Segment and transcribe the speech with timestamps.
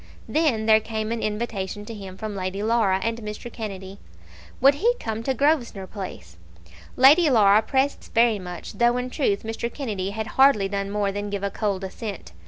[0.27, 3.53] Then there came an invitation to him from Lady Laura and Mr.
[3.53, 3.99] Kennedy.
[4.59, 6.37] Would he come to Grosvenor Place?
[6.95, 9.71] Lady Laura pressed this very much, though in truth Mr.
[9.71, 12.31] Kennedy had hardly done more than give a cold assent.